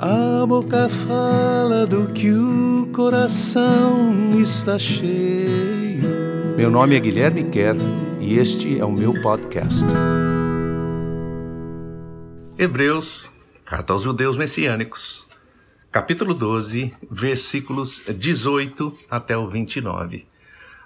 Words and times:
A 0.00 0.46
boca 0.46 0.88
fala 0.88 1.84
do 1.84 2.12
que 2.12 2.30
o 2.30 2.88
coração 2.94 4.30
está 4.40 4.78
cheio. 4.78 6.54
Meu 6.56 6.70
nome 6.70 6.94
é 6.94 7.00
Guilherme 7.00 7.50
Kerr 7.50 7.74
e 8.20 8.38
este 8.38 8.78
é 8.78 8.84
o 8.84 8.92
meu 8.92 9.20
podcast. 9.20 9.84
Hebreus, 12.56 13.28
carta 13.64 13.92
aos 13.92 14.04
judeus 14.04 14.36
messiânicos, 14.36 15.26
capítulo 15.90 16.32
12, 16.32 16.94
versículos 17.10 18.00
18 18.08 18.96
até 19.10 19.36
o 19.36 19.48
29. 19.48 20.28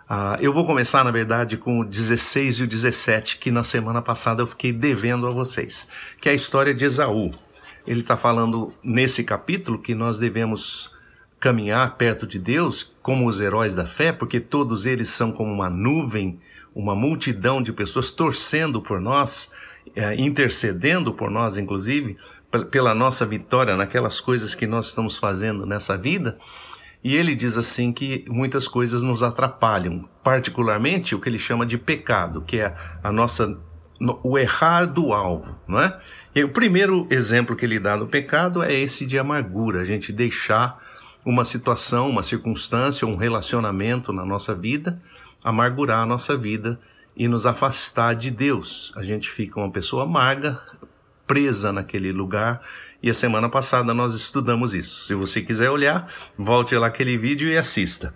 Ah, 0.08 0.38
eu 0.40 0.54
vou 0.54 0.64
começar, 0.64 1.04
na 1.04 1.10
verdade, 1.10 1.58
com 1.58 1.80
o 1.80 1.84
16 1.84 2.60
e 2.60 2.62
o 2.62 2.66
17, 2.66 3.36
que 3.36 3.50
na 3.50 3.62
semana 3.62 4.00
passada 4.00 4.40
eu 4.40 4.46
fiquei 4.46 4.72
devendo 4.72 5.26
a 5.26 5.30
vocês, 5.30 5.86
que 6.18 6.30
é 6.30 6.32
a 6.32 6.34
história 6.34 6.72
de 6.72 6.86
Esaú 6.86 7.30
ele 7.86 8.00
está 8.00 8.16
falando 8.16 8.72
nesse 8.82 9.24
capítulo 9.24 9.78
que 9.78 9.94
nós 9.94 10.18
devemos 10.18 10.92
caminhar 11.40 11.96
perto 11.96 12.27
de 12.27 12.38
Deus 12.38 12.95
como 13.02 13.27
os 13.27 13.40
heróis 13.40 13.74
da 13.74 13.84
fé, 13.84 14.12
porque 14.12 14.38
todos 14.38 14.86
eles 14.86 15.09
são 15.09 15.32
como 15.32 15.52
uma 15.52 15.68
nuvem, 15.68 16.38
uma 16.74 16.95
multidão 16.95 17.60
de 17.60 17.73
pessoas 17.73 18.12
torcendo 18.12 18.80
por 18.80 19.00
nós, 19.00 19.50
é, 19.96 20.14
intercedendo 20.14 21.12
por 21.12 21.30
nós, 21.30 21.56
inclusive, 21.56 22.16
pela 22.70 22.95
nossa 22.95 23.26
vitória 23.26 23.76
naquelas 23.76 24.20
coisas 24.20 24.54
que 24.54 24.66
nós 24.66 24.87
estamos 24.88 25.16
fazendo 25.16 25.66
nessa 25.66 25.96
vida. 25.96 26.38
E 27.02 27.16
ele 27.16 27.34
diz 27.34 27.59
assim 27.59 27.92
que 27.92 28.24
muitas 28.28 28.68
coisas 28.68 29.02
nos 29.02 29.23
atrapalham, 29.23 30.09
particularmente 30.23 31.14
o 31.14 31.20
que 31.20 31.28
ele 31.28 31.38
chama 31.38 31.66
de 31.66 31.76
pecado, 31.76 32.42
que 32.42 32.59
é 32.59 32.74
a 33.02 33.10
nossa 33.10 33.59
o 34.23 34.38
errar 34.38 34.87
do 34.87 35.12
alvo, 35.12 35.61
não 35.66 35.80
é? 35.80 35.98
E 36.34 36.43
o 36.43 36.48
primeiro 36.48 37.06
exemplo 37.10 37.55
que 37.55 37.65
ele 37.65 37.79
dá 37.79 37.97
do 37.97 38.06
pecado 38.06 38.62
é 38.62 38.73
esse 38.73 39.06
de 39.06 39.19
amargura, 39.19 39.80
a 39.80 39.84
gente 39.84 40.12
deixar 40.12 40.79
uma 41.24 41.45
situação, 41.45 42.10
uma 42.10 42.23
circunstância, 42.23 43.07
um 43.07 43.16
relacionamento 43.16 44.13
na 44.13 44.24
nossa 44.24 44.54
vida 44.54 45.01
amargurar 45.43 46.01
a 46.01 46.07
nossa 46.07 46.37
vida 46.37 46.79
e 47.16 47.26
nos 47.29 47.45
afastar 47.45 48.15
de 48.15 48.30
Deus. 48.30 48.93
A 48.96 49.02
gente 49.02 49.30
fica 49.30 49.59
uma 49.59 49.71
pessoa 49.71 50.04
amarga, 50.04 50.60
presa 51.26 51.73
naquele 51.73 52.13
lugar. 52.13 52.60
E 53.02 53.10
a 53.10 53.15
semana 53.15 53.48
passada 53.48 53.93
nós 53.93 54.15
estudamos 54.15 54.74
isso. 54.74 55.07
Se 55.07 55.15
você 55.15 55.43
quiser 55.43 55.71
olhar, 55.71 56.10
volte 56.38 56.74
lá 56.76 56.87
aquele 56.87 57.16
vídeo 57.19 57.48
e 57.48 57.57
assista. 57.57 58.15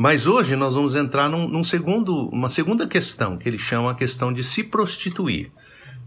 Mas 0.00 0.28
hoje 0.28 0.54
nós 0.54 0.76
vamos 0.76 0.94
entrar 0.94 1.28
num, 1.28 1.48
num 1.48 1.64
segundo, 1.64 2.28
uma 2.28 2.48
segunda 2.48 2.86
questão, 2.86 3.36
que 3.36 3.48
ele 3.48 3.58
chama 3.58 3.90
a 3.90 3.94
questão 3.96 4.32
de 4.32 4.44
se 4.44 4.62
prostituir. 4.62 5.50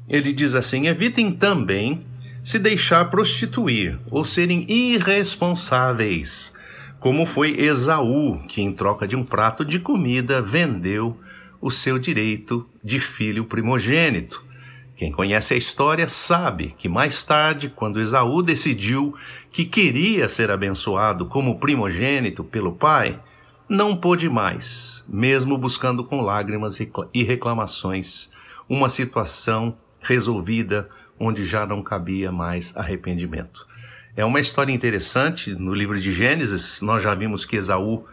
Ele 0.07 0.31
diz 0.31 0.55
assim: 0.55 0.87
evitem 0.87 1.29
também 1.29 2.05
se 2.41 2.57
deixar 2.57 3.09
prostituir 3.09 3.99
ou 4.09 4.23
serem 4.23 4.65
irresponsáveis, 4.71 6.53
como 7.01 7.25
foi 7.25 7.59
Esaú, 7.59 8.39
que 8.47 8.61
em 8.61 8.71
troca 8.71 9.05
de 9.05 9.17
um 9.17 9.25
prato 9.25 9.65
de 9.65 9.77
comida 9.77 10.41
vendeu 10.41 11.19
o 11.59 11.69
seu 11.69 11.99
direito 11.99 12.65
de 12.81 12.97
filho 12.97 13.43
primogênito. 13.43 14.41
Quem 14.95 15.11
conhece 15.11 15.53
a 15.53 15.57
história 15.57 16.07
sabe 16.07 16.73
que 16.77 16.87
mais 16.87 17.25
tarde, 17.25 17.67
quando 17.67 17.99
Esaú 17.99 18.41
decidiu 18.41 19.13
que 19.51 19.65
queria 19.65 20.29
ser 20.29 20.49
abençoado 20.49 21.25
como 21.25 21.59
primogênito 21.59 22.41
pelo 22.41 22.71
pai, 22.71 23.19
não 23.71 23.95
pôde 23.95 24.27
mais, 24.29 25.01
mesmo 25.07 25.57
buscando 25.57 26.03
com 26.03 26.19
lágrimas 26.19 26.77
e 27.13 27.23
reclamações, 27.23 28.29
uma 28.67 28.89
situação 28.89 29.77
resolvida 30.01 30.89
onde 31.17 31.45
já 31.45 31.65
não 31.65 31.81
cabia 31.81 32.33
mais 32.33 32.75
arrependimento. 32.75 33.65
É 34.13 34.25
uma 34.25 34.41
história 34.41 34.73
interessante. 34.73 35.55
No 35.55 35.73
livro 35.73 35.97
de 36.01 36.11
Gênesis, 36.11 36.81
nós 36.81 37.01
já 37.01 37.15
vimos 37.15 37.45
que 37.45 37.55
Esaú 37.55 38.05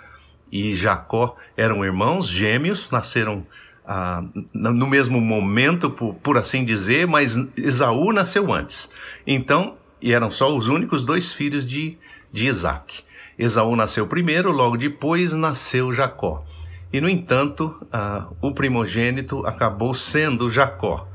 e 0.53 0.77
Jacó 0.77 1.36
eram 1.56 1.84
irmãos 1.84 2.29
gêmeos, 2.29 2.89
nasceram 2.92 3.45
ah, 3.84 4.23
no 4.55 4.86
mesmo 4.86 5.20
momento, 5.20 5.90
por, 5.90 6.14
por 6.14 6.39
assim 6.39 6.64
dizer, 6.64 7.05
mas 7.08 7.36
Esaú 7.57 8.13
nasceu 8.13 8.52
antes. 8.52 8.89
Então, 9.27 9.77
e 10.01 10.13
eram 10.13 10.30
só 10.30 10.55
os 10.55 10.69
únicos 10.69 11.05
dois 11.05 11.33
filhos 11.33 11.67
de, 11.67 11.98
de 12.33 12.46
Isaac. 12.46 13.02
Esaú 13.39 13.77
nasceu 13.77 14.07
primeiro, 14.07 14.51
logo 14.51 14.77
depois 14.77 15.33
nasceu 15.33 15.93
Jacó. 15.93 16.45
E, 16.93 17.01
no 17.01 17.09
entanto, 17.09 17.75
ah, 17.93 18.29
o 18.41 18.53
primogênito 18.53 19.47
acabou 19.47 19.95
sendo 19.95 20.51
Jacó. 20.51 21.07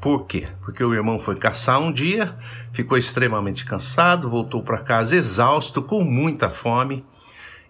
Por 0.00 0.26
quê? 0.26 0.48
Porque 0.60 0.82
o 0.84 0.94
irmão 0.94 1.18
foi 1.18 1.36
caçar 1.36 1.80
um 1.80 1.92
dia, 1.92 2.36
ficou 2.72 2.98
extremamente 2.98 3.64
cansado, 3.64 4.28
voltou 4.28 4.62
para 4.62 4.78
casa 4.78 5.16
exausto, 5.16 5.82
com 5.82 6.04
muita 6.04 6.50
fome. 6.50 7.04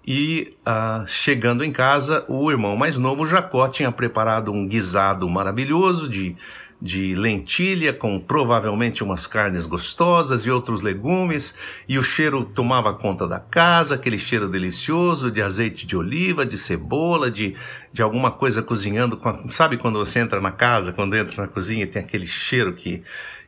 E 0.05 0.57
ah, 0.67 1.05
chegando 1.07 1.65
em 1.65 1.71
casa, 1.71 2.25
o 2.29 2.51
irmão 2.51 2.77
mais 2.77 2.99
novo, 2.99 3.27
Jacó, 3.27 3.69
tinha 3.69 3.93
preparado 3.93 4.53
um 4.53 4.67
guisado 4.67 5.29
maravilhoso 5.29 6.09
de 6.09 6.37
de 6.83 7.15
lentilha 7.15 7.93
com 7.93 8.19
provavelmente 8.19 9.05
umas 9.05 9.25
carnes 9.25 9.67
gostosas 9.67 10.45
e 10.45 10.51
outros 10.51 10.83
legumes, 10.83 11.55
e 11.89 11.97
o 11.97 12.03
cheiro 12.03 12.45
tomava 12.45 12.93
conta 12.93 13.29
da 13.29 13.39
casa, 13.39 13.95
aquele 13.95 14.19
cheiro 14.19 14.49
delicioso 14.49 15.31
de 15.31 15.41
azeite 15.41 15.87
de 15.87 15.97
oliva, 15.97 16.45
de 16.45 16.59
cebola, 16.59 17.31
de, 17.31 17.55
de 17.93 18.03
alguma 18.03 18.33
coisa 18.33 18.63
cozinhando. 18.63 19.21
Sabe 19.51 19.77
quando 19.77 20.01
você 20.01 20.19
entra 20.19 20.41
na 20.41 20.51
casa, 20.51 20.93
quando 20.93 21.15
entra 21.15 21.43
na 21.43 21.49
cozinha 21.49 21.85
e 21.85 21.87
tem 21.87 22.03
aquele 22.03 22.27
cheiro 22.27 22.73
que 22.73 23.03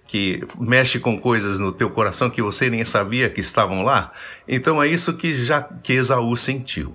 que 0.06 0.46
mexe 0.60 1.00
com 1.00 1.18
coisas 1.18 1.58
no 1.58 1.72
teu 1.72 1.88
coração 1.88 2.28
que 2.28 2.42
você 2.42 2.68
nem 2.68 2.84
sabia 2.84 3.30
que 3.30 3.40
estavam 3.40 3.82
lá? 3.82 4.12
Então 4.46 4.80
é 4.80 4.86
isso 4.86 5.14
que 5.14 5.42
já 5.44 5.62
que 5.62 5.94
Esaú 5.94 6.36
sentiu 6.36 6.94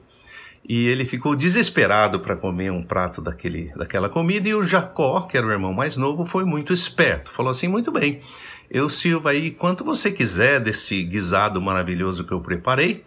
e 0.70 0.86
ele 0.86 1.04
ficou 1.04 1.36
desesperado 1.36 2.20
para 2.20 2.36
comer 2.36 2.72
um 2.72 2.84
prato 2.84 3.24
daquele, 3.24 3.74
daquela 3.76 4.08
comida. 4.08 4.48
E 4.48 4.54
o 4.54 4.62
Jacó, 4.62 5.22
que 5.22 5.36
era 5.36 5.48
o 5.48 5.52
irmão 5.52 5.74
mais 5.74 5.98
novo, 5.98 6.26
foi 6.26 6.44
muito 6.44 6.72
esperto. 6.72 7.32
Falou 7.32 7.52
assim: 7.52 7.68
muito 7.68 7.92
bem, 7.92 8.22
eu 8.70 8.88
sirvo 8.88 9.28
aí 9.28 9.50
quanto 9.50 9.84
você 9.84 10.12
quiser 10.12 10.60
desse 10.60 11.04
guisado 11.04 11.60
maravilhoso 11.60 12.24
que 12.24 12.32
eu 12.32 12.40
preparei, 12.40 13.04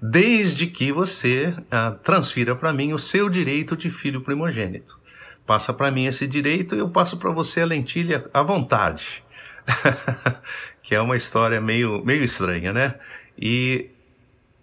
desde 0.00 0.66
que 0.66 0.90
você 0.90 1.54
ah, 1.70 1.94
transfira 2.02 2.56
para 2.56 2.72
mim 2.72 2.94
o 2.94 2.98
seu 2.98 3.28
direito 3.28 3.76
de 3.76 3.90
filho 3.90 4.22
primogênito. 4.22 4.98
Passa 5.44 5.74
para 5.74 5.90
mim 5.90 6.06
esse 6.06 6.26
direito 6.26 6.74
e 6.74 6.78
eu 6.78 6.88
passo 6.88 7.18
para 7.18 7.30
você 7.30 7.60
a 7.60 7.66
lentilha 7.66 8.24
à 8.32 8.42
vontade. 8.42 9.22
que 10.82 10.94
é 10.94 11.00
uma 11.02 11.18
história 11.18 11.60
meio, 11.60 12.02
meio 12.02 12.24
estranha, 12.24 12.72
né? 12.72 12.94
E 13.38 13.90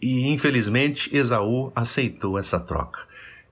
e 0.01 0.27
infelizmente 0.29 1.15
Esaú 1.15 1.71
aceitou 1.75 2.39
essa 2.39 2.59
troca. 2.59 3.01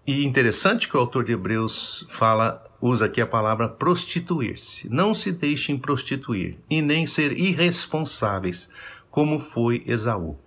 E 0.08 0.26
interessante 0.26 0.88
que 0.88 0.98
o 0.98 1.00
autor 1.00 1.24
de 1.24 1.34
Hebreus 1.34 2.08
fala, 2.10 2.66
usa 2.82 3.06
aqui 3.06 3.22
a 3.22 3.28
palavra 3.28 3.70
prostituir-se. 3.70 4.90
Não 4.90 5.14
se 5.14 5.32
deixem 5.32 5.78
prostituir 5.78 6.58
e 6.70 6.82
nem 6.82 7.06
ser 7.06 7.38
irresponsáveis, 7.38 8.68
como 9.12 9.38
foi 9.38 9.84
Esaú. 9.86 10.38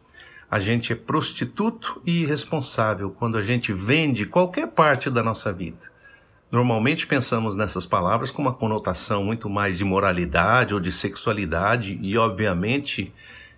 A 0.50 0.58
gente 0.58 0.92
é 0.92 0.96
prostituto 0.96 2.02
e 2.04 2.22
irresponsável 2.22 3.10
quando 3.10 3.38
a 3.38 3.42
gente 3.42 3.72
vende 3.72 4.26
qualquer 4.26 4.68
parte 4.68 5.08
da 5.08 5.22
nossa 5.22 5.52
vida. 5.52 5.92
Normalmente 6.50 7.06
pensamos 7.06 7.56
nessas 7.56 7.86
palavras 7.86 8.30
com 8.30 8.42
uma 8.42 8.52
conotação 8.52 9.24
muito 9.24 9.48
mais 9.48 9.78
de 9.78 9.84
moralidade 9.84 10.74
ou 10.74 10.80
de 10.80 10.92
sexualidade, 10.92 11.98
e 12.02 12.18
obviamente 12.18 13.10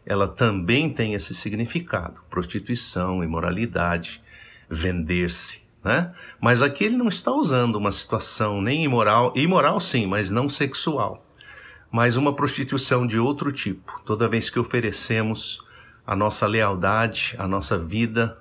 ela 0.06 0.28
também 0.28 0.90
tem 0.90 1.14
esse 1.14 1.34
significado: 1.34 2.20
prostituição, 2.28 3.22
imoralidade, 3.22 4.22
vender-se. 4.68 5.62
Né? 5.82 6.12
Mas 6.40 6.62
aqui 6.62 6.84
ele 6.84 6.96
não 6.96 7.08
está 7.08 7.30
usando 7.30 7.76
uma 7.76 7.92
situação 7.92 8.60
nem 8.62 8.84
imoral, 8.84 9.32
imoral 9.36 9.78
sim, 9.80 10.06
mas 10.06 10.30
não 10.30 10.48
sexual, 10.48 11.26
mas 11.90 12.16
uma 12.16 12.34
prostituição 12.34 13.06
de 13.06 13.18
outro 13.18 13.52
tipo. 13.52 14.00
Toda 14.04 14.28
vez 14.28 14.48
que 14.48 14.58
oferecemos 14.58 15.62
a 16.06 16.16
nossa 16.16 16.46
lealdade, 16.46 17.34
a 17.38 17.46
nossa 17.46 17.78
vida, 17.78 18.38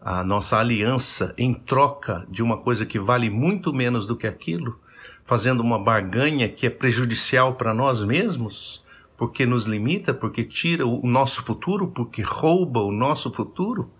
a 0.00 0.24
nossa 0.24 0.58
aliança 0.58 1.34
em 1.36 1.52
troca 1.52 2.26
de 2.28 2.42
uma 2.42 2.56
coisa 2.56 2.86
que 2.86 2.98
vale 2.98 3.28
muito 3.28 3.72
menos 3.72 4.06
do 4.06 4.16
que 4.16 4.26
aquilo, 4.26 4.80
fazendo 5.24 5.60
uma 5.60 5.78
barganha 5.78 6.48
que 6.48 6.66
é 6.66 6.70
prejudicial 6.70 7.54
para 7.54 7.74
nós 7.74 8.02
mesmos, 8.02 8.82
porque 9.20 9.44
nos 9.44 9.66
limita, 9.66 10.14
porque 10.14 10.42
tira 10.42 10.86
o 10.86 11.06
nosso 11.06 11.42
futuro, 11.44 11.88
porque 11.88 12.22
rouba 12.22 12.80
o 12.80 12.90
nosso 12.90 13.30
futuro, 13.30 13.90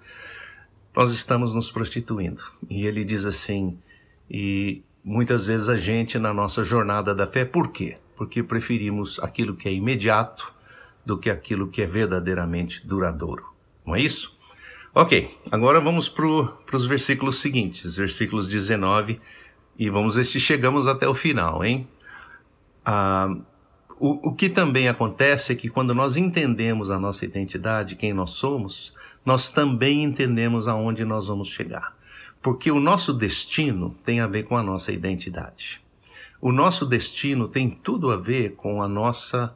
nós 0.97 1.13
estamos 1.13 1.55
nos 1.55 1.71
prostituindo. 1.71 2.43
E 2.71 2.87
ele 2.87 3.05
diz 3.05 3.27
assim, 3.27 3.79
e 4.31 4.83
muitas 5.05 5.47
vezes 5.47 5.69
a 5.69 5.77
gente 5.77 6.19
na 6.19 6.33
nossa 6.33 6.65
jornada 6.65 7.15
da 7.15 7.27
fé, 7.27 7.45
por 7.45 7.69
quê? 7.69 7.99
Porque 8.17 8.43
preferimos 8.43 9.19
aquilo 9.19 9.55
que 9.55 9.69
é 9.69 9.73
imediato 9.75 10.55
do 11.05 11.19
que 11.19 11.29
aquilo 11.29 11.69
que 11.69 11.83
é 11.83 11.87
verdadeiramente 11.87 12.81
duradouro. 12.87 13.45
Não 13.85 13.95
é 13.95 14.01
isso? 14.01 14.35
Ok, 14.95 15.37
agora 15.53 15.83
vamos 15.83 16.09
para 16.09 16.25
os 16.25 16.87
versículos 16.87 17.41
seguintes, 17.41 17.95
versículos 17.95 18.49
19, 18.49 19.21
e 19.79 19.91
vamos 19.91 20.15
ver 20.15 20.25
se 20.25 20.41
chegamos 20.41 20.87
até 20.87 21.07
o 21.07 21.15
final, 21.15 21.63
hein? 21.63 21.87
Ah, 22.83 23.37
O, 24.01 24.31
o 24.31 24.35
que 24.35 24.49
também 24.49 24.89
acontece 24.89 25.53
é 25.53 25.55
que 25.55 25.69
quando 25.69 25.95
nós 25.95 26.17
entendemos 26.17 26.91
a 26.91 26.99
nossa 26.99 27.27
identidade, 27.27 27.97
quem 27.97 28.15
nós 28.15 28.31
somos, 28.31 28.95
nós 29.27 29.51
também 29.51 30.03
entendemos 30.03 30.67
aonde 30.67 31.05
nós 31.05 31.27
vamos 31.27 31.49
chegar. 31.49 31.95
Porque 32.41 32.71
o 32.71 32.81
nosso 32.81 33.13
destino 33.13 33.91
tem 34.03 34.21
a 34.21 34.27
ver 34.27 34.45
com 34.45 34.57
a 34.57 34.63
nossa 34.63 34.91
identidade. 34.91 35.83
O 36.41 36.51
nosso 36.51 36.87
destino 36.87 37.47
tem 37.47 37.69
tudo 37.69 38.11
a 38.11 38.17
ver 38.17 38.55
com 38.55 38.83
a 38.83 38.89
nossa, 38.89 39.55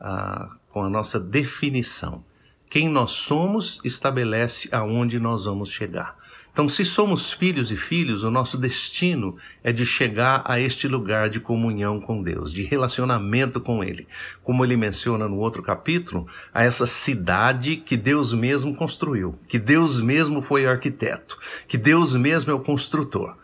a, 0.00 0.56
com 0.70 0.82
a 0.82 0.88
nossa 0.88 1.20
definição. 1.20 2.24
Quem 2.70 2.88
nós 2.88 3.10
somos 3.10 3.80
estabelece 3.84 4.66
aonde 4.72 5.20
nós 5.20 5.44
vamos 5.44 5.68
chegar. 5.70 6.16
Então, 6.54 6.68
se 6.68 6.84
somos 6.84 7.32
filhos 7.32 7.72
e 7.72 7.76
filhos, 7.76 8.22
o 8.22 8.30
nosso 8.30 8.56
destino 8.56 9.36
é 9.60 9.72
de 9.72 9.84
chegar 9.84 10.40
a 10.44 10.60
este 10.60 10.86
lugar 10.86 11.28
de 11.28 11.40
comunhão 11.40 12.00
com 12.00 12.22
Deus, 12.22 12.52
de 12.52 12.62
relacionamento 12.62 13.60
com 13.60 13.82
Ele. 13.82 14.06
Como 14.40 14.64
ele 14.64 14.76
menciona 14.76 15.26
no 15.26 15.38
outro 15.38 15.64
capítulo, 15.64 16.28
a 16.54 16.62
essa 16.62 16.86
cidade 16.86 17.78
que 17.78 17.96
Deus 17.96 18.32
mesmo 18.32 18.72
construiu, 18.76 19.36
que 19.48 19.58
Deus 19.58 20.00
mesmo 20.00 20.40
foi 20.40 20.64
arquiteto, 20.64 21.36
que 21.66 21.76
Deus 21.76 22.14
mesmo 22.14 22.52
é 22.52 22.54
o 22.54 22.60
construtor. 22.60 23.36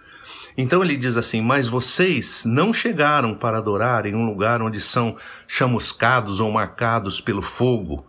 Então 0.57 0.81
ele 0.81 0.97
diz 0.97 1.17
assim: 1.17 1.43
Mas 1.43 1.67
vocês 1.67 2.45
não 2.45 2.73
chegaram 2.73 3.35
para 3.35 3.59
adorar 3.59 4.07
em 4.07 4.15
um 4.15 4.25
lugar 4.25 4.63
onde 4.63 4.81
são 4.81 5.17
chamuscados 5.49 6.39
ou 6.39 6.49
marcados 6.53 7.21
pelo 7.21 7.43
fogo 7.43 8.07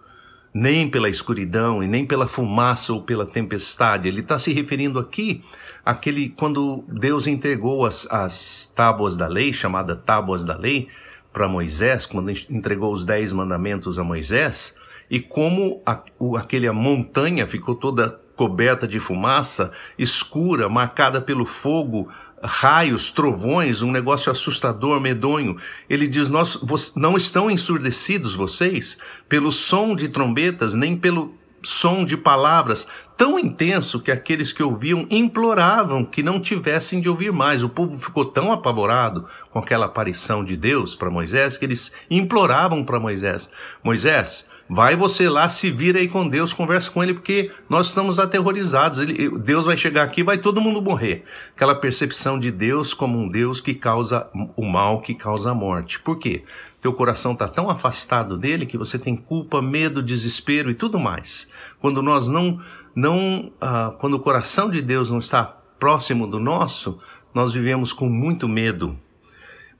nem 0.53 0.89
pela 0.89 1.09
escuridão 1.09 1.81
e 1.83 1.87
nem 1.87 2.05
pela 2.05 2.27
fumaça 2.27 2.91
ou 2.93 3.01
pela 3.01 3.25
tempestade. 3.25 4.07
Ele 4.07 4.21
está 4.21 4.37
se 4.37 4.51
referindo 4.51 4.99
aqui 4.99 5.43
àquele 5.85 6.29
quando 6.29 6.83
Deus 6.87 7.27
entregou 7.27 7.85
as, 7.85 8.07
as 8.11 8.71
tábuas 8.75 9.15
da 9.15 9.27
lei, 9.27 9.53
chamada 9.53 9.95
tábuas 9.95 10.43
da 10.43 10.55
lei, 10.55 10.87
para 11.31 11.47
Moisés, 11.47 12.05
quando 12.05 12.29
entregou 12.29 12.91
os 12.91 13.05
dez 13.05 13.31
mandamentos 13.31 13.97
a 13.97 14.03
Moisés, 14.03 14.75
e 15.09 15.19
como 15.19 15.81
a, 15.85 16.01
o, 16.19 16.35
aquele 16.35 16.69
montanha 16.71 17.47
ficou 17.47 17.75
toda 17.75 18.19
coberta 18.35 18.87
de 18.87 18.99
fumaça, 18.99 19.71
escura, 19.97 20.67
marcada 20.67 21.21
pelo 21.21 21.45
fogo, 21.45 22.09
raios, 22.43 23.11
trovões, 23.11 23.81
um 23.81 23.91
negócio 23.91 24.31
assustador, 24.31 24.99
medonho. 24.99 25.57
Ele 25.89 26.07
diz: 26.07 26.27
Nós 26.27 26.59
não 26.95 27.15
estão 27.15 27.49
ensurdecidos 27.49 28.35
vocês 28.35 28.97
pelo 29.29 29.51
som 29.51 29.95
de 29.95 30.09
trombetas, 30.09 30.73
nem 30.73 30.95
pelo 30.95 31.35
som 31.63 32.03
de 32.03 32.17
palavras 32.17 32.87
tão 33.15 33.37
intenso 33.37 33.99
que 33.99 34.11
aqueles 34.11 34.51
que 34.51 34.63
ouviam 34.63 35.05
imploravam 35.09 36.03
que 36.03 36.23
não 36.23 36.41
tivessem 36.41 36.99
de 36.99 37.07
ouvir 37.07 37.31
mais. 37.31 37.63
O 37.63 37.69
povo 37.69 37.99
ficou 37.99 38.25
tão 38.25 38.51
apavorado 38.51 39.27
com 39.51 39.59
aquela 39.59 39.85
aparição 39.85 40.43
de 40.43 40.57
Deus 40.57 40.95
para 40.95 41.11
Moisés 41.11 41.57
que 41.57 41.65
eles 41.65 41.91
imploravam 42.09 42.83
para 42.83 42.99
Moisés: 42.99 43.49
Moisés, 43.83 44.47
Vai 44.73 44.95
você 44.95 45.27
lá, 45.27 45.49
se 45.49 45.69
vira 45.69 45.99
aí 45.99 46.07
com 46.07 46.25
Deus, 46.25 46.53
conversa 46.53 46.89
com 46.89 47.03
ele, 47.03 47.13
porque 47.13 47.51
nós 47.67 47.87
estamos 47.87 48.17
aterrorizados. 48.17 48.99
Ele, 48.99 49.29
Deus 49.37 49.65
vai 49.65 49.75
chegar 49.75 50.03
aqui, 50.03 50.23
vai 50.23 50.37
todo 50.37 50.61
mundo 50.61 50.81
morrer. 50.81 51.25
Aquela 51.53 51.75
percepção 51.75 52.39
de 52.39 52.49
Deus 52.49 52.93
como 52.93 53.19
um 53.19 53.27
Deus 53.27 53.59
que 53.59 53.73
causa 53.73 54.29
o 54.55 54.65
mal, 54.65 55.01
que 55.01 55.13
causa 55.13 55.51
a 55.51 55.53
morte. 55.53 55.99
Por 55.99 56.17
quê? 56.17 56.43
Teu 56.79 56.93
coração 56.93 57.33
está 57.33 57.49
tão 57.49 57.69
afastado 57.69 58.37
dele 58.37 58.65
que 58.65 58.77
você 58.77 58.97
tem 58.97 59.17
culpa, 59.17 59.61
medo, 59.61 60.01
desespero 60.01 60.71
e 60.71 60.73
tudo 60.73 60.97
mais. 60.97 61.49
Quando 61.81 62.01
nós 62.01 62.29
não, 62.29 62.57
não, 62.95 63.51
ah, 63.59 63.93
quando 63.99 64.13
o 64.13 64.21
coração 64.21 64.69
de 64.69 64.81
Deus 64.81 65.11
não 65.11 65.19
está 65.19 65.43
próximo 65.77 66.25
do 66.25 66.39
nosso, 66.39 66.97
nós 67.33 67.51
vivemos 67.53 67.91
com 67.91 68.07
muito 68.07 68.47
medo, 68.47 68.97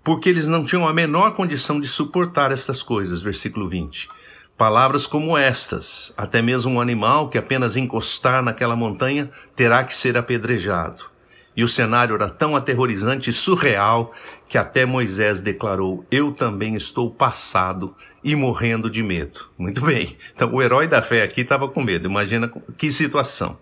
porque 0.04 0.28
eles 0.28 0.50
não 0.50 0.66
tinham 0.66 0.86
a 0.86 0.94
menor 0.94 1.32
condição 1.32 1.80
de 1.80 1.88
suportar 1.88 2.52
estas 2.52 2.84
coisas. 2.84 3.22
Versículo 3.22 3.70
20. 3.70 4.10
Palavras 4.62 5.08
como 5.08 5.36
estas: 5.36 6.14
até 6.16 6.40
mesmo 6.40 6.74
um 6.74 6.80
animal 6.80 7.30
que 7.30 7.38
apenas 7.40 7.76
encostar 7.76 8.44
naquela 8.44 8.76
montanha 8.76 9.32
terá 9.56 9.84
que 9.84 9.98
ser 9.98 10.16
apedrejado. 10.16 11.06
E 11.58 11.64
o 11.64 11.68
cenário 11.68 12.14
era 12.14 12.30
tão 12.30 12.56
aterrorizante 12.56 13.32
e 13.32 13.34
surreal 13.34 14.14
que 14.48 14.60
até 14.60 14.86
Moisés 14.86 15.42
declarou: 15.42 16.06
Eu 16.12 16.32
também 16.32 16.76
estou 16.76 17.10
passado 17.10 17.96
e 18.24 18.36
morrendo 18.36 18.88
de 18.88 19.02
medo. 19.02 19.50
Muito 19.58 19.82
bem. 19.82 20.16
Então 20.32 20.54
o 20.54 20.62
herói 20.62 20.86
da 20.86 21.02
fé 21.02 21.24
aqui 21.24 21.42
estava 21.42 21.68
com 21.68 21.82
medo. 21.82 22.08
Imagina 22.08 22.48
que 22.78 22.92
situação. 22.92 23.58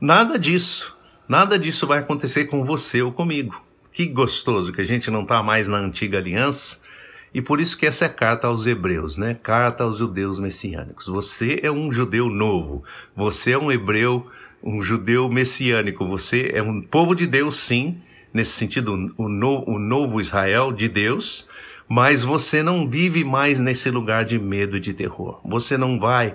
Nada 0.00 0.38
disso, 0.38 0.96
nada 1.26 1.58
disso 1.58 1.88
vai 1.88 1.98
acontecer 1.98 2.44
com 2.44 2.62
você 2.62 3.02
ou 3.02 3.10
comigo. 3.10 3.60
Que 3.92 4.06
gostoso 4.06 4.72
que 4.72 4.80
a 4.80 4.84
gente 4.84 5.10
não 5.10 5.22
está 5.22 5.42
mais 5.42 5.66
na 5.66 5.78
antiga 5.78 6.18
aliança 6.18 6.85
e 7.34 7.42
por 7.42 7.60
isso 7.60 7.76
que 7.76 7.86
essa 7.86 8.06
é 8.06 8.08
carta 8.08 8.46
aos 8.46 8.66
hebreus, 8.66 9.16
né? 9.16 9.36
Carta 9.42 9.84
aos 9.84 9.98
judeus 9.98 10.38
messiânicos. 10.38 11.06
Você 11.06 11.60
é 11.62 11.70
um 11.70 11.92
judeu 11.92 12.30
novo. 12.30 12.82
Você 13.14 13.52
é 13.52 13.58
um 13.58 13.70
hebreu, 13.70 14.26
um 14.62 14.80
judeu 14.82 15.28
messiânico. 15.28 16.06
Você 16.06 16.50
é 16.54 16.62
um 16.62 16.80
povo 16.80 17.14
de 17.14 17.26
Deus, 17.26 17.56
sim, 17.56 18.00
nesse 18.32 18.52
sentido, 18.52 19.12
o, 19.16 19.28
no, 19.28 19.68
o 19.68 19.78
novo 19.78 20.20
Israel 20.20 20.72
de 20.72 20.88
Deus, 20.88 21.46
mas 21.88 22.22
você 22.22 22.62
não 22.62 22.88
vive 22.88 23.24
mais 23.24 23.60
nesse 23.60 23.90
lugar 23.90 24.24
de 24.24 24.38
medo 24.38 24.76
e 24.76 24.80
de 24.80 24.94
terror. 24.94 25.40
Você 25.44 25.76
não 25.76 25.98
vai 25.98 26.34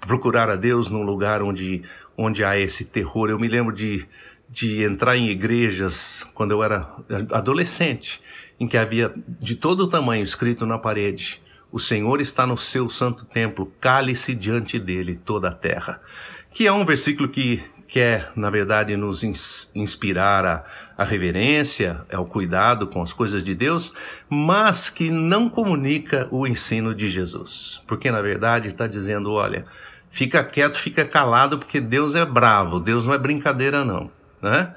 procurar 0.00 0.48
a 0.48 0.56
Deus 0.56 0.88
num 0.88 1.02
lugar 1.02 1.42
onde, 1.42 1.82
onde 2.16 2.44
há 2.44 2.58
esse 2.58 2.84
terror. 2.84 3.28
Eu 3.28 3.38
me 3.38 3.48
lembro 3.48 3.74
de, 3.74 4.06
de 4.48 4.82
entrar 4.82 5.16
em 5.16 5.28
igrejas 5.28 6.24
quando 6.32 6.52
eu 6.52 6.62
era 6.62 6.88
adolescente 7.32 8.20
em 8.58 8.66
que 8.66 8.76
havia 8.76 9.12
de 9.40 9.54
todo 9.54 9.80
o 9.84 9.88
tamanho 9.88 10.22
escrito 10.22 10.66
na 10.66 10.78
parede: 10.78 11.40
O 11.70 11.78
Senhor 11.78 12.20
está 12.20 12.46
no 12.46 12.56
seu 12.56 12.88
santo 12.88 13.24
templo, 13.24 13.72
cale-se 13.80 14.34
diante 14.34 14.78
dele 14.78 15.20
toda 15.24 15.48
a 15.48 15.54
terra. 15.54 16.00
Que 16.52 16.66
é 16.66 16.72
um 16.72 16.84
versículo 16.84 17.28
que 17.28 17.62
quer, 17.86 18.30
na 18.36 18.50
verdade, 18.50 18.96
nos 18.96 19.22
inspirar 19.74 20.44
a, 20.44 20.64
a 20.96 21.04
reverência, 21.04 22.02
ao 22.12 22.26
cuidado 22.26 22.86
com 22.86 23.02
as 23.02 23.12
coisas 23.12 23.42
de 23.42 23.54
Deus, 23.54 23.92
mas 24.28 24.90
que 24.90 25.10
não 25.10 25.48
comunica 25.48 26.28
o 26.30 26.46
ensino 26.46 26.94
de 26.94 27.08
Jesus. 27.08 27.82
Porque, 27.86 28.10
na 28.10 28.20
verdade, 28.20 28.68
está 28.68 28.86
dizendo: 28.86 29.32
olha, 29.32 29.64
fica 30.10 30.44
quieto, 30.44 30.78
fica 30.78 31.04
calado, 31.04 31.58
porque 31.58 31.80
Deus 31.80 32.14
é 32.14 32.24
bravo, 32.24 32.78
Deus 32.78 33.04
não 33.04 33.14
é 33.14 33.18
brincadeira, 33.18 33.84
não. 33.84 34.10
Né? 34.42 34.72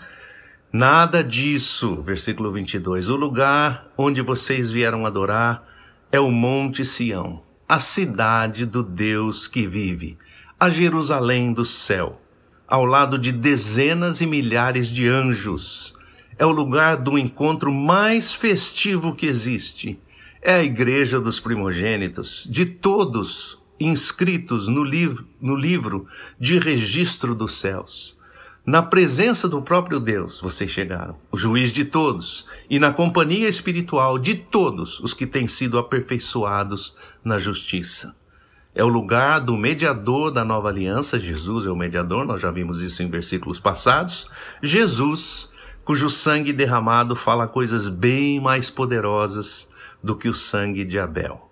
Nada 0.74 1.22
disso, 1.22 2.02
versículo 2.02 2.50
22. 2.50 3.10
O 3.10 3.18
lugar 3.18 3.92
onde 3.98 4.22
vocês 4.22 4.72
vieram 4.72 5.06
adorar 5.06 5.68
é 6.10 6.18
o 6.18 6.32
Monte 6.32 6.86
Sião, 6.86 7.44
a 7.68 7.78
cidade 7.78 8.66
do 8.66 8.82
Deus 8.82 9.50
que 9.50 9.68
vive, 9.68 10.18
a 10.58 10.70
Jerusalém 10.70 11.52
do 11.52 11.66
céu, 11.66 12.22
ao 12.66 12.86
lado 12.86 13.20
de 13.20 13.34
dezenas 13.34 14.22
e 14.22 14.26
milhares 14.26 14.88
de 14.88 15.10
anjos. 15.10 15.94
É 16.40 16.46
o 16.46 16.52
lugar 16.52 16.96
do 16.96 17.18
encontro 17.18 17.70
mais 17.70 18.34
festivo 18.34 19.14
que 19.14 19.26
existe. 19.26 20.00
É 20.42 20.54
a 20.54 20.64
igreja 20.64 21.20
dos 21.20 21.38
primogênitos, 21.38 22.48
de 22.50 22.66
todos 22.66 23.60
inscritos 23.78 24.70
no, 24.70 24.86
liv 24.86 25.20
no 25.42 25.54
livro 25.54 26.08
de 26.40 26.58
registro 26.58 27.36
dos 27.36 27.60
céus. 27.60 28.21
Na 28.72 28.82
presença 28.82 29.50
do 29.50 29.62
próprio 29.62 30.00
Deus 30.00 30.40
vocês 30.40 30.72
chegaram, 30.72 31.18
o 31.30 31.36
juiz 31.38 31.74
de 31.74 31.84
todos, 31.84 32.46
e 32.70 32.80
na 32.80 32.94
companhia 32.94 33.50
espiritual 33.50 34.18
de 34.18 34.34
todos 34.34 34.98
os 35.02 35.14
que 35.14 35.28
têm 35.28 35.46
sido 35.46 35.78
aperfeiçoados 35.78 36.96
na 37.22 37.38
justiça. 37.38 38.16
É 38.74 38.82
o 38.82 38.88
lugar 38.88 39.42
do 39.42 39.58
mediador 39.58 40.32
da 40.32 40.46
nova 40.46 40.70
aliança, 40.70 41.20
Jesus 41.20 41.66
é 41.66 41.70
o 41.70 41.76
mediador, 41.76 42.26
nós 42.26 42.40
já 42.40 42.50
vimos 42.50 42.80
isso 42.80 43.04
em 43.04 43.10
versículos 43.10 43.60
passados. 43.60 44.26
Jesus, 44.64 45.50
cujo 45.84 46.10
sangue 46.10 46.54
derramado 46.54 47.14
fala 47.14 47.50
coisas 47.50 47.90
bem 47.90 48.40
mais 48.40 48.70
poderosas 48.70 49.70
do 50.02 50.16
que 50.16 50.30
o 50.30 50.34
sangue 50.34 50.86
de 50.86 50.98
Abel. 50.98 51.52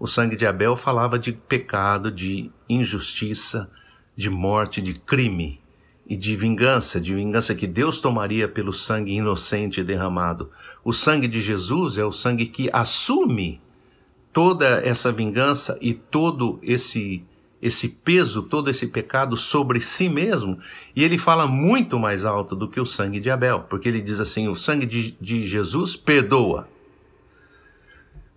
O 0.00 0.08
sangue 0.08 0.34
de 0.34 0.44
Abel 0.44 0.74
falava 0.74 1.16
de 1.16 1.30
pecado, 1.30 2.10
de 2.10 2.50
injustiça, 2.68 3.70
de 4.16 4.28
morte, 4.28 4.82
de 4.82 4.94
crime 4.94 5.64
e 6.08 6.16
de 6.16 6.36
vingança, 6.36 7.00
de 7.00 7.14
vingança 7.14 7.54
que 7.54 7.66
Deus 7.66 8.00
tomaria 8.00 8.46
pelo 8.46 8.72
sangue 8.72 9.12
inocente 9.12 9.82
derramado. 9.82 10.50
O 10.84 10.92
sangue 10.92 11.26
de 11.26 11.40
Jesus 11.40 11.98
é 11.98 12.04
o 12.04 12.12
sangue 12.12 12.46
que 12.46 12.70
assume 12.72 13.60
toda 14.32 14.80
essa 14.84 15.10
vingança 15.10 15.76
e 15.80 15.92
todo 15.94 16.58
esse 16.62 17.24
esse 17.60 17.88
peso, 17.88 18.42
todo 18.42 18.70
esse 18.70 18.86
pecado 18.86 19.36
sobre 19.36 19.80
si 19.80 20.08
mesmo, 20.08 20.58
e 20.94 21.02
ele 21.02 21.16
fala 21.16 21.46
muito 21.46 21.98
mais 21.98 22.24
alto 22.24 22.54
do 22.54 22.68
que 22.68 22.78
o 22.78 22.86
sangue 22.86 23.18
de 23.18 23.30
Abel, 23.30 23.60
porque 23.68 23.88
ele 23.88 24.00
diz 24.00 24.20
assim: 24.20 24.46
o 24.46 24.54
sangue 24.54 24.86
de, 24.86 25.16
de 25.20 25.46
Jesus 25.46 25.96
perdoa. 25.96 26.68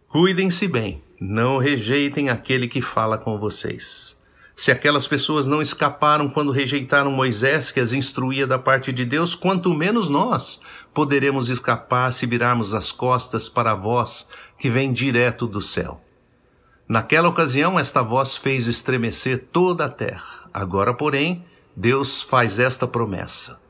Cuidem-se 0.07 0.67
bem, 0.67 1.03
não 1.19 1.57
rejeitem 1.57 2.29
aquele 2.29 2.67
que 2.67 2.81
fala 2.81 3.17
com 3.17 3.37
vocês. 3.37 4.18
Se 4.59 4.71
aquelas 4.71 5.07
pessoas 5.07 5.47
não 5.47 5.61
escaparam 5.61 6.27
quando 6.27 6.51
rejeitaram 6.51 7.09
Moisés, 7.09 7.71
que 7.71 7.79
as 7.79 7.93
instruía 7.93 8.45
da 8.45 8.59
parte 8.59 8.91
de 8.91 9.05
Deus, 9.05 9.33
quanto 9.33 9.73
menos 9.73 10.09
nós 10.09 10.59
poderemos 10.93 11.47
escapar 11.47 12.11
se 12.11 12.25
virarmos 12.25 12.73
as 12.73 12.91
costas 12.91 13.47
para 13.47 13.71
a 13.71 13.75
voz 13.75 14.27
que 14.57 14.69
vem 14.69 14.91
direto 14.91 15.47
do 15.47 15.61
céu. 15.61 16.01
Naquela 16.89 17.29
ocasião, 17.29 17.79
esta 17.79 18.01
voz 18.01 18.35
fez 18.35 18.67
estremecer 18.67 19.47
toda 19.49 19.85
a 19.85 19.89
terra. 19.89 20.49
Agora, 20.53 20.93
porém, 20.93 21.45
Deus 21.73 22.21
faz 22.21 22.59
esta 22.59 22.85
promessa: 22.85 23.61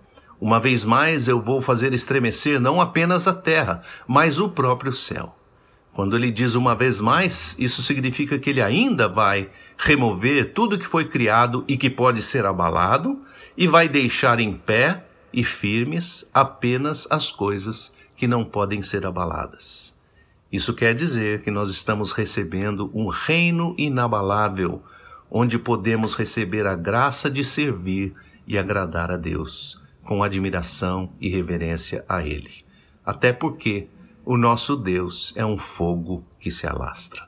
Uma 0.41 0.59
vez 0.59 0.83
mais 0.83 1.27
eu 1.27 1.39
vou 1.39 1.61
fazer 1.61 1.93
estremecer 1.93 2.59
não 2.59 2.81
apenas 2.81 3.27
a 3.27 3.33
terra, 3.35 3.83
mas 4.07 4.39
o 4.39 4.49
próprio 4.49 4.91
céu. 4.91 5.38
Quando 5.99 6.15
ele 6.15 6.31
diz 6.31 6.55
uma 6.55 6.73
vez 6.73 7.01
mais, 7.01 7.57
isso 7.59 7.83
significa 7.83 8.39
que 8.39 8.49
ele 8.49 8.61
ainda 8.61 9.05
vai 9.05 9.49
remover 9.77 10.53
tudo 10.53 10.79
que 10.79 10.87
foi 10.87 11.03
criado 11.03 11.65
e 11.67 11.75
que 11.75 11.89
pode 11.89 12.21
ser 12.21 12.45
abalado 12.45 13.21
e 13.57 13.67
vai 13.67 13.89
deixar 13.89 14.39
em 14.39 14.53
pé 14.53 15.03
e 15.33 15.43
firmes 15.43 16.25
apenas 16.33 17.05
as 17.09 17.29
coisas 17.29 17.93
que 18.15 18.27
não 18.27 18.45
podem 18.45 18.81
ser 18.81 19.05
abaladas. 19.05 19.93
Isso 20.49 20.73
quer 20.73 20.95
dizer 20.95 21.41
que 21.41 21.51
nós 21.51 21.69
estamos 21.69 22.13
recebendo 22.13 22.89
um 22.93 23.07
reino 23.07 23.75
inabalável, 23.77 24.81
onde 25.29 25.59
podemos 25.59 26.13
receber 26.13 26.65
a 26.65 26.75
graça 26.75 27.29
de 27.29 27.43
servir 27.43 28.13
e 28.47 28.57
agradar 28.57 29.11
a 29.11 29.17
Deus, 29.17 29.81
com 30.05 30.23
admiração 30.23 31.11
e 31.19 31.27
reverência 31.27 32.05
a 32.07 32.25
Ele. 32.25 32.63
Até 33.05 33.33
porque 33.33 33.89
o 34.25 34.37
nosso 34.37 34.75
Deus 34.75 35.33
é 35.35 35.45
um 35.45 35.57
fogo 35.57 36.23
que 36.39 36.51
se 36.51 36.67
alastra. 36.67 37.27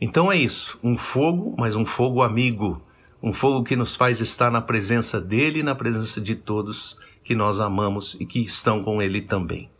Então 0.00 0.30
é 0.32 0.36
isso, 0.36 0.78
um 0.82 0.96
fogo, 0.96 1.54
mas 1.56 1.76
um 1.76 1.84
fogo 1.84 2.22
amigo, 2.22 2.82
um 3.22 3.32
fogo 3.32 3.62
que 3.62 3.76
nos 3.76 3.94
faz 3.94 4.20
estar 4.20 4.50
na 4.50 4.60
presença 4.60 5.20
dele 5.20 5.60
e 5.60 5.62
na 5.62 5.74
presença 5.74 6.20
de 6.20 6.34
todos 6.34 6.98
que 7.22 7.34
nós 7.34 7.60
amamos 7.60 8.16
e 8.18 8.26
que 8.26 8.40
estão 8.40 8.82
com 8.82 9.00
ele 9.00 9.20
também. 9.22 9.70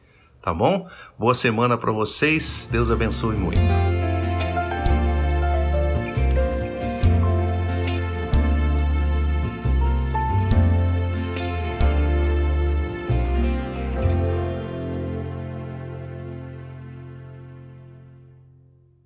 Tá 0.41 0.53
bom? 0.53 0.89
Boa 1.19 1.35
semana 1.35 1.77
para 1.77 1.93
vocês. 1.93 2.69
Deus 2.71 2.91
abençoe 2.91 3.37
muito. 3.37 3.92